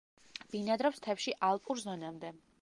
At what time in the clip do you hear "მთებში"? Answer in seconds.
1.03-1.35